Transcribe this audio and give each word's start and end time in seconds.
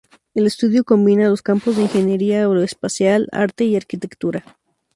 El 0.33 0.47
estudio 0.47 0.83
combina 0.83 1.29
los 1.29 1.43
campos 1.43 1.75
de 1.75 1.83
Ingeniería 1.83 2.39
Aeroespacial, 2.39 3.29
Arte 3.31 3.65
y 3.65 3.75
Arquitectura. 3.75 4.43